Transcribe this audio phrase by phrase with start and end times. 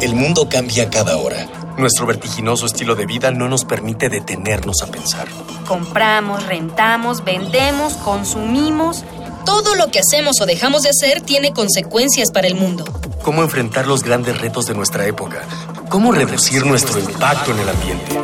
[0.00, 1.48] El mundo cambia cada hora.
[1.78, 5.28] Nuestro vertiginoso estilo de vida no nos permite detenernos a pensar.
[5.66, 9.04] Compramos, rentamos, vendemos, consumimos.
[9.44, 12.84] Todo lo que hacemos o dejamos de hacer tiene consecuencias para el mundo.
[13.22, 15.42] ¿Cómo enfrentar los grandes retos de nuestra época?
[15.88, 18.20] ¿Cómo reducir nuestro impacto en el ambiente?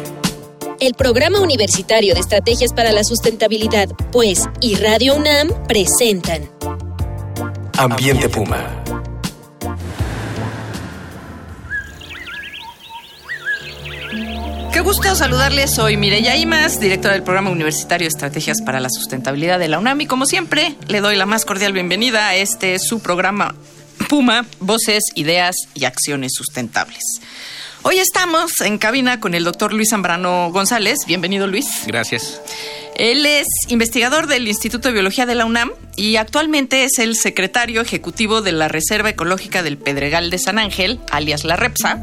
[0.80, 6.48] El Programa Universitario de Estrategias para la Sustentabilidad, pues, y Radio UNAM presentan
[7.76, 8.99] Ambiente Puma.
[14.80, 15.74] Qué gusto saludarles.
[15.74, 20.00] Soy Mireya Imas, directora del Programa Universitario de Estrategias para la Sustentabilidad de la UNAM.
[20.00, 23.54] Y como siempre, le doy la más cordial bienvenida a este su programa
[24.08, 27.02] Puma, Voces, Ideas y Acciones Sustentables.
[27.82, 31.00] Hoy estamos en cabina con el doctor Luis Zambrano González.
[31.06, 31.66] Bienvenido, Luis.
[31.86, 32.40] Gracias.
[32.96, 37.82] Él es investigador del Instituto de Biología de la UNAM y actualmente es el secretario
[37.82, 41.98] ejecutivo de la Reserva Ecológica del Pedregal de San Ángel, alias la REPSA,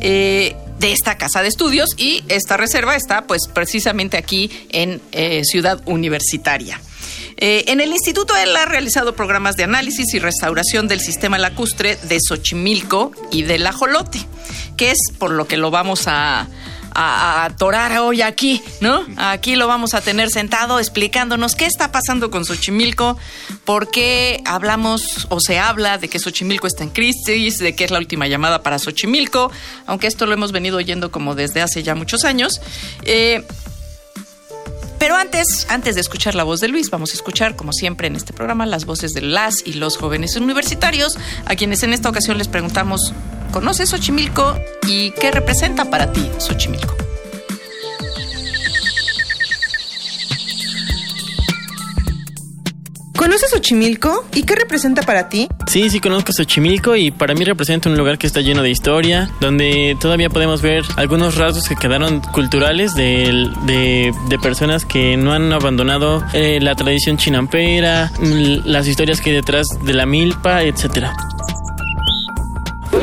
[0.00, 5.42] eh, de esta casa de estudios y esta reserva está pues precisamente aquí en eh,
[5.44, 6.80] Ciudad Universitaria.
[7.38, 11.96] Eh, en el instituto él ha realizado programas de análisis y restauración del sistema lacustre
[12.04, 14.20] de Xochimilco y del Ajolote,
[14.76, 16.48] que es por lo que lo vamos a,
[16.96, 19.04] a, atorar hoy aquí, ¿no?
[19.16, 23.18] Aquí lo vamos a tener sentado explicándonos qué está pasando con Xochimilco,
[23.64, 27.90] por qué hablamos o se habla de que Xochimilco está en crisis, de que es
[27.90, 29.52] la última llamada para Xochimilco,
[29.86, 32.60] aunque esto lo hemos venido oyendo como desde hace ya muchos años.
[33.02, 33.44] Eh,
[34.98, 38.16] pero antes, antes de escuchar la voz de Luis, vamos a escuchar, como siempre en
[38.16, 42.38] este programa, las voces de las y los jóvenes universitarios, a quienes en esta ocasión
[42.38, 43.12] les preguntamos,
[43.52, 47.05] ¿conoces Xochimilco y qué representa para ti Xochimilco?
[53.36, 54.24] ¿Conoces Xochimilco?
[54.32, 55.46] ¿Y qué representa para ti?
[55.66, 59.30] Sí, sí conozco Xochimilco y para mí representa un lugar que está lleno de historia,
[59.42, 65.34] donde todavía podemos ver algunos rasgos que quedaron culturales de, de, de personas que no
[65.34, 70.62] han abandonado eh, la tradición chinampera, mm, las historias que hay detrás de la milpa,
[70.62, 71.14] etcétera.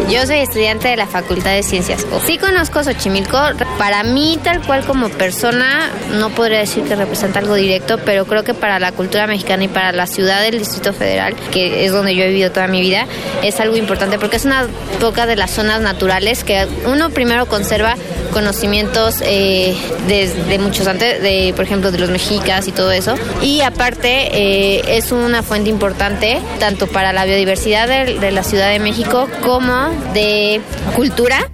[0.10, 2.06] Yo soy estudiante de la Facultad de Ciencias.
[2.26, 3.38] Sí conozco Xochimilco.
[3.78, 8.44] Para mí, tal cual como persona, no podría decir que representa algo directo, pero creo
[8.44, 12.16] que para la cultura mexicana y para la ciudad del Distrito Federal, que es donde
[12.16, 13.08] yo he vivido toda mi vida,
[13.44, 14.68] es algo importante porque es una
[15.00, 17.96] poca de las zonas naturales que uno primero conserva
[18.34, 19.76] conocimientos eh,
[20.08, 23.16] de, muchos antes, de, por ejemplo, de los mexicas y todo eso.
[23.42, 28.70] Y aparte, eh, es una fuente importante tanto para la biodiversidad de, de la Ciudad
[28.70, 30.62] de México como de
[30.96, 31.50] cultura.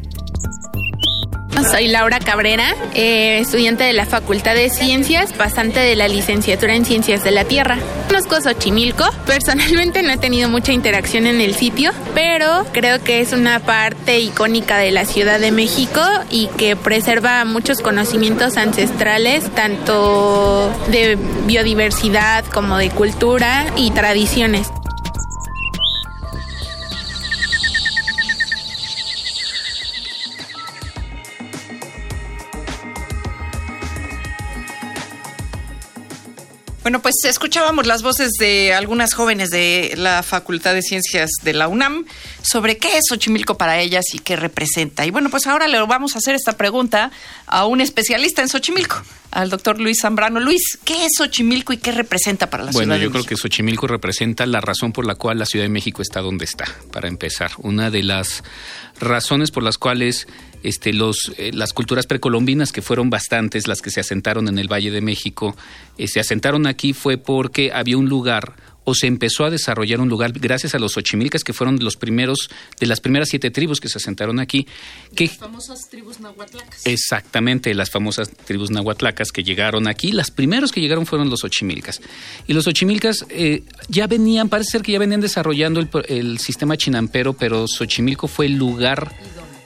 [1.71, 6.85] Soy Laura Cabrera, eh, estudiante de la Facultad de Ciencias, pasante de la licenciatura en
[6.85, 7.77] Ciencias de la Tierra.
[8.07, 9.03] Conozco Xochimilco.
[9.25, 14.19] Personalmente no he tenido mucha interacción en el sitio, pero creo que es una parte
[14.19, 22.45] icónica de la Ciudad de México y que preserva muchos conocimientos ancestrales, tanto de biodiversidad
[22.45, 24.71] como de cultura y tradiciones.
[36.89, 41.67] Bueno, pues escuchábamos las voces de algunas jóvenes de la Facultad de Ciencias de la
[41.67, 42.05] UNAM
[42.41, 45.05] sobre qué es Xochimilco para ellas y qué representa.
[45.05, 47.11] Y bueno, pues ahora le vamos a hacer esta pregunta
[47.45, 50.39] a un especialista en Xochimilco, al doctor Luis Zambrano.
[50.39, 53.35] Luis, ¿qué es Xochimilco y qué representa para la bueno, Ciudad de yo creo México?
[53.35, 56.65] que Xochimilco representa la razón por la cual la Ciudad de México está donde está,
[56.91, 57.51] para empezar.
[57.59, 58.43] Una de las
[58.99, 60.27] razones por las cuales
[60.63, 64.71] este, los, eh, las culturas precolombinas, que fueron bastantes las que se asentaron en el
[64.71, 65.55] Valle de México,
[65.97, 68.55] eh, se asentaron aquí fue porque había un lugar
[68.89, 72.49] o se empezó a desarrollar un lugar gracias a los Xochimilcas, que fueron los primeros,
[72.79, 74.65] de las primeras siete tribus que se asentaron aquí.
[75.15, 76.85] Que, Las famosas tribus nahuatlacas.
[76.85, 80.11] Exactamente, las famosas tribus nahuatlacas que llegaron aquí.
[80.11, 82.01] Las primeros que llegaron fueron los Xochimilcas.
[82.47, 86.75] Y los Xochimilcas eh, ya venían, parece ser que ya venían desarrollando el, el sistema
[86.75, 89.13] chinampero, pero Xochimilco fue el lugar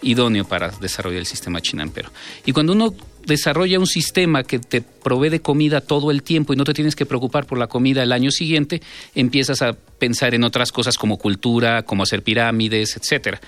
[0.03, 2.11] idóneo para desarrollar el sistema chinampero.
[2.45, 2.93] Y cuando uno
[3.25, 6.95] desarrolla un sistema que te provee de comida todo el tiempo y no te tienes
[6.95, 8.81] que preocupar por la comida el año siguiente,
[9.15, 13.39] empiezas a pensar en otras cosas como cultura, como hacer pirámides, etcétera.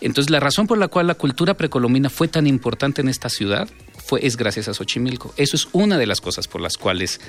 [0.00, 3.68] Entonces, la razón por la cual la cultura precolombina fue tan importante en esta ciudad
[4.10, 5.32] fue, es gracias a Xochimilco.
[5.36, 7.20] Eso es una de las cosas por las cuales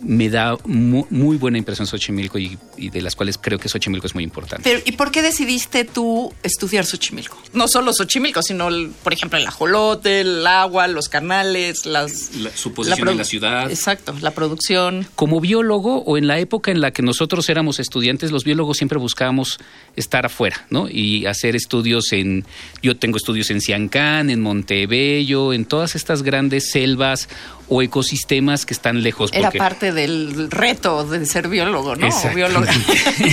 [0.00, 4.06] me da mu- muy, buena impresión Xochimilco y, y de las cuales creo que Xochimilco
[4.06, 4.62] es muy importante.
[4.68, 7.36] Pero, ¿y por qué decidiste tú estudiar Xochimilco?
[7.52, 12.34] No solo Xochimilco, sino, el- por ejemplo, el ajolote, el agua, los canales, las...
[12.36, 13.70] La- su posición en la ciudad.
[13.70, 15.06] Exacto, la producción.
[15.14, 18.98] Como biólogo o en la época en la que nosotros éramos estudiantes, los biólogos siempre
[18.98, 19.58] buscábamos
[19.94, 20.88] estar afuera, ¿no?
[20.90, 22.44] Y hacer estudios en,
[22.82, 27.28] yo tengo estudios en Ciancán, en Montebello, en todas estas grandes selvas
[27.68, 29.30] o ecosistemas que están lejos.
[29.32, 32.08] Era porque- parte del reto de ser biólogo, ¿no?
[32.08, 32.72] O bióloga.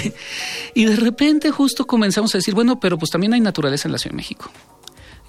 [0.74, 3.98] y de repente justo comenzamos a decir, bueno, pero pues también hay naturaleza en la
[3.98, 4.52] Ciudad de México.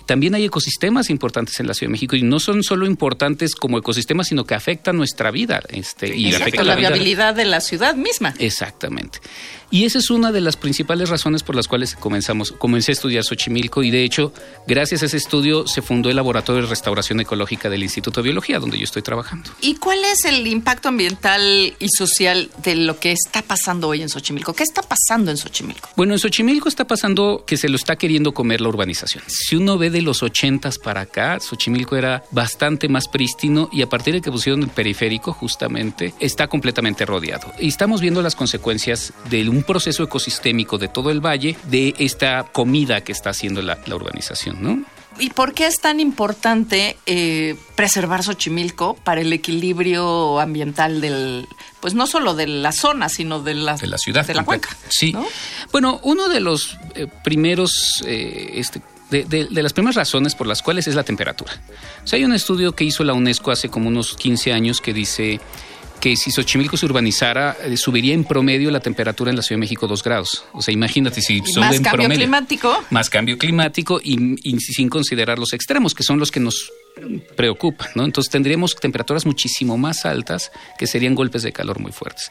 [0.07, 3.79] También hay ecosistemas importantes en la Ciudad de México y no son solo importantes como
[3.79, 6.89] ecosistemas, sino que afectan nuestra vida este, y Exacto, afectan la la vida.
[6.89, 8.35] viabilidad de la ciudad misma.
[8.39, 9.21] Exactamente.
[9.71, 13.23] Y esa es una de las principales razones por las cuales comenzamos, comencé a estudiar
[13.23, 14.33] Xochimilco y de hecho,
[14.67, 18.59] gracias a ese estudio se fundó el Laboratorio de Restauración Ecológica del Instituto de Biología,
[18.59, 19.51] donde yo estoy trabajando.
[19.61, 24.09] ¿Y cuál es el impacto ambiental y social de lo que está pasando hoy en
[24.09, 24.55] Xochimilco?
[24.55, 25.89] ¿Qué está pasando en Xochimilco?
[25.97, 29.23] Bueno, en Xochimilco está pasando que se lo está queriendo comer la urbanización.
[29.29, 33.89] Si uno ve de los ochentas para acá, Xochimilco era bastante más prístino y a
[33.89, 37.53] partir de que pusieron el periférico, justamente, está completamente rodeado.
[37.61, 42.45] Y estamos viendo las consecuencias de un proceso ecosistémico de todo el valle, de esta
[42.45, 44.85] comida que está haciendo la, la urbanización, ¿no?
[45.19, 51.47] ¿Y por qué es tan importante eh, preservar Xochimilco para el equilibrio ambiental del,
[51.81, 54.27] pues no solo de la zona, sino de la, de la ciudad.
[54.27, 54.69] de la completa.
[54.69, 54.87] cuenca?
[54.89, 55.13] Sí.
[55.13, 55.27] ¿no?
[55.73, 58.81] Bueno, uno de los eh, primeros, eh, este,
[59.11, 61.53] de, de- de las primeras razones por las cuales es la temperatura.
[62.03, 64.95] O sea, hay un estudio que hizo la UNESCO hace como unos 15 años que
[64.95, 65.41] dice
[66.01, 69.61] que si Xochimilco se urbanizara, eh, subiría en promedio la temperatura en la Ciudad de
[69.61, 70.45] México dos grados.
[70.53, 72.21] O sea, imagínate si sube más en cambio promedio.
[72.21, 72.85] climático.
[72.91, 76.73] Más cambio climático y, y sin considerar los extremos, que son los que nos
[77.37, 78.05] preocupan, ¿no?
[78.05, 82.31] Entonces tendríamos temperaturas muchísimo más altas, que serían golpes de calor muy fuertes.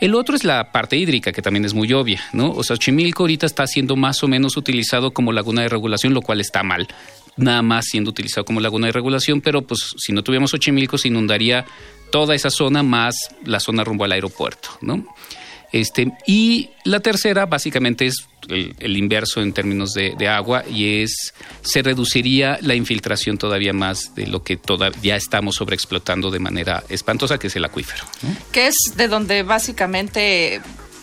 [0.00, 2.50] El otro es la parte hídrica, que también es muy obvia, ¿no?
[2.50, 6.22] O sea, Xochimilco ahorita está siendo más o menos utilizado como laguna de regulación, lo
[6.22, 6.88] cual está mal.
[7.36, 11.08] Nada más siendo utilizado como laguna de regulación, pero pues si no tuviéramos Xochimilco se
[11.08, 11.64] inundaría
[12.10, 15.06] toda esa zona más la zona rumbo al aeropuerto, ¿no?
[15.72, 21.32] Este, y la tercera básicamente es el, inverso en términos de, de agua y es
[21.62, 27.38] se reduciría la infiltración todavía más de lo que todavía estamos sobreexplotando de manera espantosa,
[27.38, 28.02] que es el acuífero.
[28.22, 28.34] ¿no?
[28.50, 30.60] que es de donde básicamente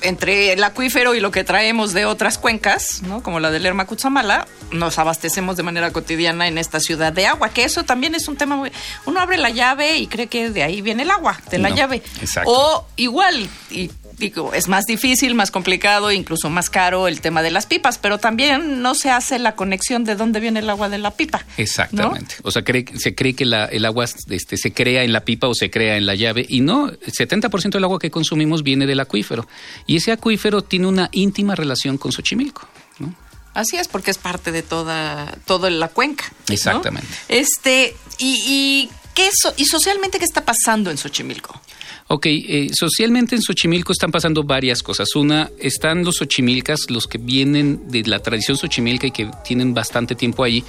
[0.08, 3.22] entre el acuífero y lo que traemos de otras cuencas, ¿no?
[3.24, 7.50] como la del Lerma Cutzamala, nos abastecemos de manera cotidiana en esta ciudad de agua,
[7.50, 8.72] que eso también es un tema muy...
[9.06, 11.76] Uno abre la llave y cree que de ahí viene el agua, de la No,
[11.76, 12.02] llave.
[12.22, 12.50] exacto.
[12.52, 17.52] O igual, y digo, es más difícil, más complicado, incluso más caro el tema de
[17.52, 20.98] las pipas, pero también no se hace la conexión de dónde viene el agua de
[20.98, 21.40] la pipa.
[21.46, 21.54] ¿no?
[21.58, 22.36] Exactamente.
[22.44, 25.48] O sea, cree- se cree que la- el agua este, se crea en la pipa
[25.48, 28.86] o se crea en la llave y no, el 70% del agua que consumimos viene
[28.88, 29.48] del acuífero
[29.86, 32.68] y ese acuífero tiene una íntima relación con Xochimilco.
[33.00, 33.14] ¿no?
[33.54, 36.26] Así es, porque es parte de toda, toda la cuenca.
[36.48, 36.54] ¿no?
[36.54, 37.08] Exactamente.
[37.28, 41.60] Este, y, y ¿qué so- y socialmente qué está pasando en Xochimilco?
[42.10, 45.14] Ok, eh, socialmente en Xochimilco están pasando varias cosas.
[45.16, 50.16] Una, están los xochimilcas, los que vienen de la tradición xochimilca y que tienen bastante
[50.16, 50.64] tiempo ahí,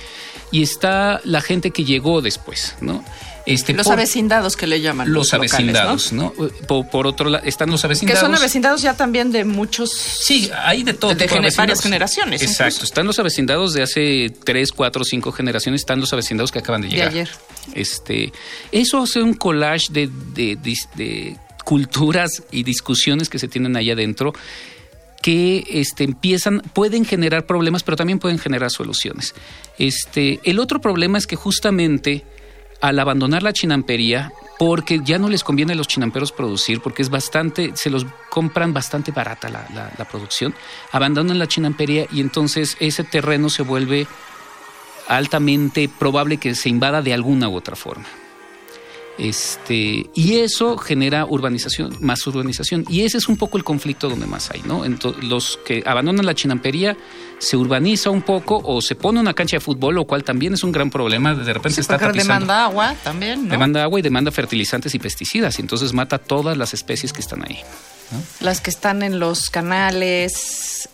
[0.51, 3.05] y está la gente que llegó después, ¿no?
[3.49, 5.13] Este, Los por- avecindados que le llaman.
[5.13, 6.33] Los locales, avecindados, ¿no?
[6.67, 8.21] Por, por otro lado, están los Que avecindados.
[8.21, 9.91] son avecindados ya también de muchos...
[9.93, 11.15] Sí, hay de todo.
[11.15, 12.65] De tipo varias generaciones, Exacto.
[12.75, 12.85] incluso.
[12.85, 15.81] Están los avecindados de hace tres, cuatro, cinco generaciones.
[15.81, 17.09] Están los avecindados que acaban de De llegar.
[17.09, 17.29] ayer.
[17.75, 18.33] Este,
[18.73, 23.91] eso hace un collage de, de- de- de culturas y discusiones que se tienen ahí
[23.91, 24.33] adentro
[25.23, 29.35] que este, empiezan, pueden generar problemas, pero también pueden generar soluciones.
[29.77, 32.25] Este, el otro problema es que justamente
[32.81, 37.11] al abandonar la chinampería, porque ya no les conviene a los chinamperos producir, porque es
[37.11, 40.55] bastante, se los compran bastante barata la, la- la producción,
[40.93, 44.07] abandonan la chinampería y entonces ese terreno se vuelve
[45.09, 48.05] altamente probable que se invada de alguna u otra forma.
[49.19, 52.85] Este, y eso genera urbanización, más urbanización.
[52.89, 54.85] Y ese es un poco el conflicto donde más hay, ¿no?
[54.87, 56.97] Ento- los que abandonan la chinampería
[57.41, 60.63] se urbaniza un poco o se pone una cancha de fútbol, lo cual también es
[60.63, 61.35] un gran problema.
[61.35, 62.23] De repente Sí, está tapizando.
[62.35, 63.51] demanda agua también, ¿no?
[63.51, 65.59] Demanda agua y demanda fertilizantes y pesticidas.
[65.59, 67.59] Y entonces mata todas las especies que están ahí.
[68.41, 70.89] Las que están en los canales.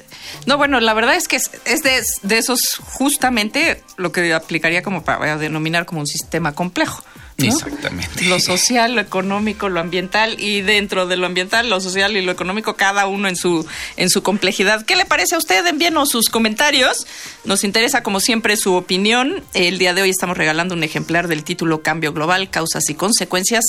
[0.46, 4.82] No, bueno, la verdad es que es, es de, de esos justamente lo que aplicaría
[4.82, 7.04] como para denominar como un sistema complejo,
[7.38, 7.46] ¿no?
[7.46, 8.24] Exactamente.
[8.24, 12.32] Lo social, lo económico, lo ambiental y dentro de lo ambiental, lo social y lo
[12.32, 14.84] económico, cada uno en su, en su complejidad.
[14.84, 15.66] ¿Qué le parece a usted?
[15.66, 17.06] Envíenos sus comentarios.
[17.44, 19.42] Nos interesa, como siempre, su opinión.
[19.52, 23.64] El día de hoy estamos regalando un ejemplar del título Cambio Global, Causas y Consecuencias,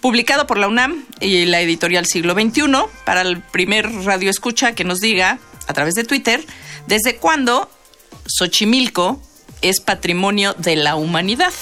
[0.00, 2.62] publicado por la UNAM y la editorial Siglo XXI,
[3.04, 6.44] para el primer radio escucha que nos diga, a través de Twitter,
[6.86, 7.70] desde cuándo
[8.26, 9.22] Xochimilco
[9.62, 11.52] es patrimonio de la humanidad.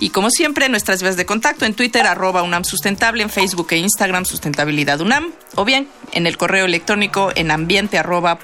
[0.00, 3.76] Y como siempre, nuestras vías de contacto en Twitter, arroba UNAM Sustentable, en Facebook e
[3.76, 8.38] Instagram, Sustentabilidad UNAM, o bien en el correo electrónico en ambiente arroba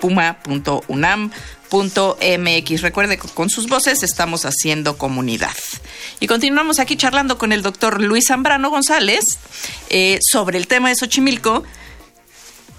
[0.00, 1.30] puma.unam.mx.
[2.82, 5.54] Recuerde que con sus voces estamos haciendo comunidad.
[6.18, 9.38] Y continuamos aquí charlando con el doctor Luis Zambrano González
[9.90, 11.62] eh, sobre el tema de Xochimilco.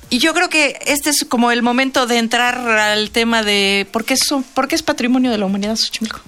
[0.10, 4.06] Y yo creo que este es como el momento de entrar al tema de por
[4.06, 4.16] qué,
[4.54, 6.22] por qué es patrimonio de la humanidad Xochimilco.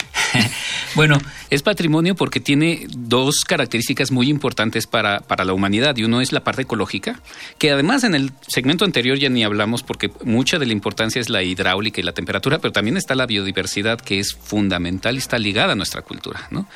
[0.96, 1.18] bueno,
[1.50, 5.96] es patrimonio porque tiene dos características muy importantes para, para, la humanidad.
[5.96, 7.22] Y uno es la parte ecológica,
[7.58, 11.30] que además en el segmento anterior ya ni hablamos porque mucha de la importancia es
[11.30, 15.40] la hidráulica y la temperatura, pero también está la biodiversidad que es fundamental y está
[15.40, 16.68] ligada a nuestra cultura, ¿no?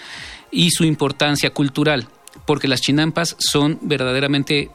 [0.51, 2.07] Y su importancia cultural,
[2.45, 4.69] porque las chinampas son verdaderamente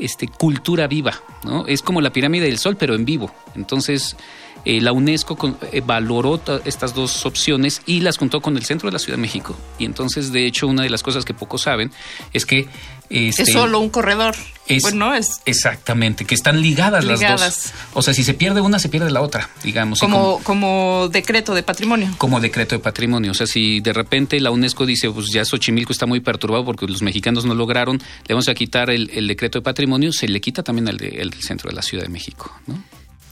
[0.00, 1.14] este, cultura viva,
[1.44, 1.66] ¿no?
[1.66, 3.32] Es como la pirámide del sol, pero en vivo.
[3.54, 4.16] Entonces,
[4.64, 8.88] eh, la UNESCO con, eh, valoró estas dos opciones y las juntó con el centro
[8.88, 9.56] de la Ciudad de México.
[9.78, 11.90] Y entonces, de hecho, una de las cosas que pocos saben
[12.32, 12.68] es que...
[13.08, 14.36] Este, es solo un corredor.
[14.68, 15.40] Es, bueno, es...
[15.44, 17.72] Exactamente, que están ligadas, ligadas, las dos.
[17.94, 19.98] O sea, si se pierde una, se pierde la otra, digamos.
[19.98, 22.08] Como, como, como, decreto de patrimonio.
[22.18, 23.32] Como decreto de patrimonio.
[23.32, 26.86] O sea, si de repente la UNESCO dice, pues ya Xochimilco está muy perturbado porque
[26.86, 30.40] los mexicanos no lograron, le vamos a quitar el, el decreto de patrimonio, se le
[30.40, 32.80] quita también el, de, el del centro de la Ciudad de México, ¿no?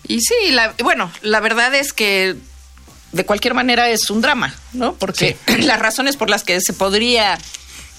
[0.07, 2.37] Y sí, la, bueno, la verdad es que
[3.13, 4.95] de cualquier manera es un drama, ¿no?
[4.95, 5.63] Porque sí.
[5.63, 7.39] las razones por las que se podría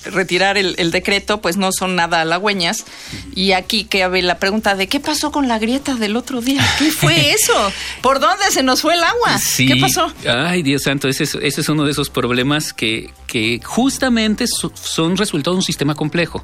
[0.05, 2.85] retirar el, el, decreto, pues no son nada halagüeñas.
[3.35, 6.91] Y aquí que la pregunta de qué pasó con la grieta del otro día, ¿qué
[6.91, 7.53] fue eso?
[8.01, 9.37] ¿Por dónde se nos fue el agua?
[9.37, 9.67] Sí.
[9.67, 10.11] ¿Qué pasó?
[10.27, 15.17] Ay, Dios santo, ese es, ese es uno de esos problemas que, que justamente son
[15.17, 16.43] resultado de un sistema complejo.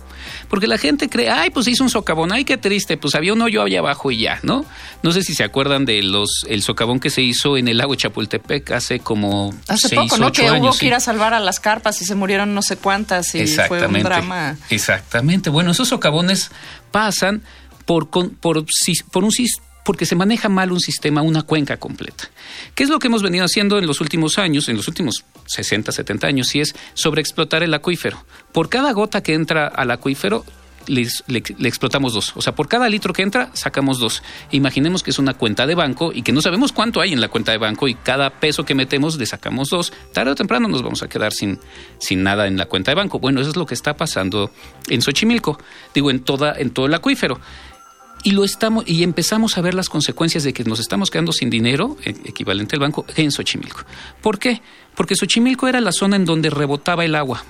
[0.49, 3.41] Porque la gente cree, ay, pues hizo un socavón, ay, qué triste, pues había un
[3.41, 4.65] hoyo allá abajo y ya, ¿no?
[5.01, 7.95] No sé si se acuerdan de los el socavón que se hizo en el lago
[7.95, 10.27] Chapultepec hace como hace seis, poco, ¿no?
[10.27, 10.79] Ocho que años, hubo sí.
[10.79, 13.85] que ir a salvar a las carpas y se murieron no sé cuántas y fue
[13.85, 14.57] un drama.
[14.69, 15.49] Exactamente.
[15.49, 16.51] Bueno, esos socavones
[16.91, 17.41] pasan
[17.85, 18.65] por, por, por,
[19.11, 19.31] por un
[19.85, 22.25] porque se maneja mal un sistema, una cuenca completa.
[22.73, 25.91] ¿Qué es lo que hemos venido haciendo en los últimos años, en los últimos 60,
[25.91, 26.55] 70 años?
[26.55, 28.25] Y es sobreexplotar el acuífero.
[28.51, 30.43] Por cada gota que entra al acuífero,
[30.87, 31.07] le,
[31.67, 32.33] explotamos dos.
[32.35, 34.23] O sea, por cada litro que entra, sacamos dos.
[34.51, 37.29] Imaginemos que es una cuenta de banco y que no sabemos cuánto hay en la
[37.29, 39.93] cuenta de banco y cada peso que metemos le sacamos dos.
[40.13, 41.59] Tarde o temprano nos vamos a quedar sin,
[41.99, 43.19] sin nada en la cuenta de banco.
[43.19, 44.51] Bueno, eso es lo que está pasando
[44.89, 45.59] en Xochimilco.
[45.93, 47.39] Digo, en, toda, en todo el acuífero
[48.25, 51.51] y lo estamos y empezamos a ver las consecuencias de que nos estamos quedando sin
[51.51, 53.81] dinero equivalente al banco en Xochimilco.
[54.21, 54.63] ¿Por qué?
[54.95, 57.43] Porque Xochimilco era la zona en donde rebotaba el agua.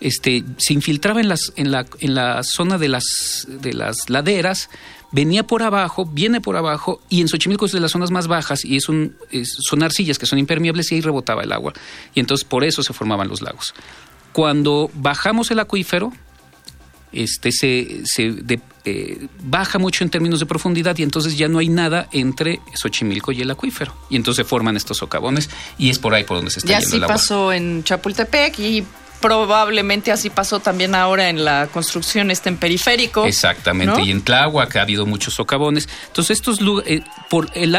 [0.00, 4.70] Este, se infiltraba en, las, en, la, en la zona de las, de las laderas,
[5.10, 8.64] venía por abajo, viene por abajo, y en Xochimilco es de las zonas más bajas,
[8.64, 11.72] y es un, es, son arcillas que son impermeables y ahí rebotaba el agua.
[12.14, 13.74] Y entonces por eso se formaban los lagos.
[14.32, 16.12] Cuando bajamos el acuífero,
[17.12, 21.58] este se, se de, eh, baja mucho en términos de profundidad y entonces ya no
[21.58, 23.94] hay nada entre Xochimilco y el acuífero.
[24.10, 26.78] Y entonces se forman estos socavones y es por ahí por donde se está ya
[26.80, 27.14] yendo sí el agua.
[27.14, 28.84] pasó en Chapultepec y
[29.20, 33.24] probablemente así pasó también ahora en la construcción este en periférico.
[33.24, 34.04] Exactamente, ¿no?
[34.04, 35.88] y en Tláhuac ha habido muchos socavones.
[36.06, 37.76] Entonces estos eh, por el,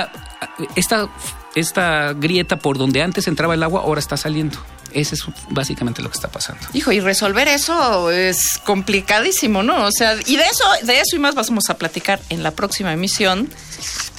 [0.75, 1.09] esta
[1.55, 4.59] esta grieta por donde antes entraba el agua ahora está saliendo.
[4.93, 6.61] Ese es básicamente lo que está pasando.
[6.73, 9.85] Hijo, y resolver eso es complicadísimo, ¿no?
[9.85, 12.93] O sea, y de eso, de eso y más vamos a platicar en la próxima
[12.93, 13.49] emisión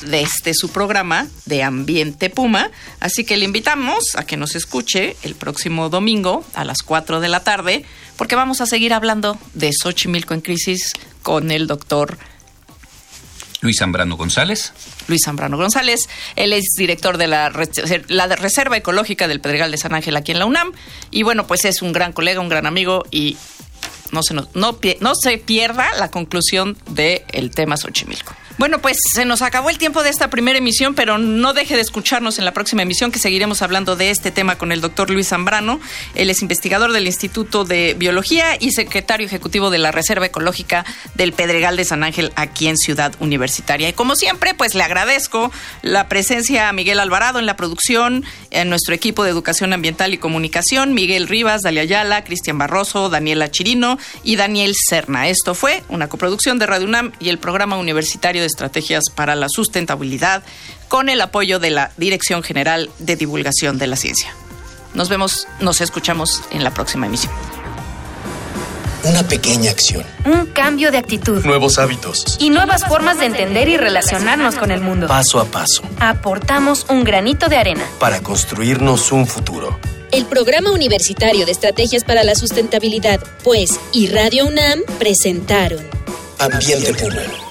[0.02, 2.70] de este su programa de Ambiente Puma.
[3.00, 7.28] Así que le invitamos a que nos escuche el próximo domingo a las 4 de
[7.28, 7.84] la tarde,
[8.16, 12.18] porque vamos a seguir hablando de Xochimilco en crisis con el doctor
[13.60, 14.72] Luis Zambrano González.
[15.06, 16.08] Luis Zambrano González.
[16.36, 20.46] Él es director de la, Reserva Ecológica del Pedregal de San Ángel aquí en la
[20.46, 20.72] UNAM.
[21.10, 23.36] Y bueno, pues es un gran colega, un gran amigo y
[24.12, 28.34] no se, no, no, no se pierda la conclusión del tema Xochimilco.
[28.58, 31.80] Bueno, pues se nos acabó el tiempo de esta primera emisión, pero no deje de
[31.80, 35.28] escucharnos en la próxima emisión que seguiremos hablando de este tema con el doctor Luis
[35.28, 35.80] Zambrano.
[36.14, 41.32] Él es investigador del Instituto de Biología y secretario ejecutivo de la Reserva Ecológica del
[41.32, 43.88] Pedregal de San Ángel aquí en Ciudad Universitaria.
[43.88, 45.50] Y como siempre, pues le agradezco
[45.82, 50.18] la presencia a Miguel Alvarado en la producción, en nuestro equipo de Educación Ambiental y
[50.18, 55.28] Comunicación, Miguel Rivas, Dalia Ayala, Cristian Barroso, Daniela Chirino y Daniel Serna.
[55.28, 59.48] Esto fue una coproducción de Radio UNAM y el Programa Universitario de Estrategias para la
[59.48, 60.42] Sustentabilidad
[60.88, 64.34] con el apoyo de la Dirección General de Divulgación de la Ciencia.
[64.94, 67.32] Nos vemos, nos escuchamos en la próxima emisión.
[69.04, 70.04] Una pequeña acción.
[70.26, 71.44] Un cambio de actitud.
[71.44, 72.36] Nuevos hábitos.
[72.38, 75.06] Y nuevas formas de entender y relacionarnos con el mundo.
[75.06, 75.82] Paso a paso.
[76.00, 77.84] Aportamos un granito de arena.
[77.98, 79.78] Para construirnos un futuro.
[80.12, 85.80] El Programa Universitario de Estrategias para la Sustentabilidad, pues, y Radio UNAM presentaron
[86.38, 87.49] Ambiente Puma.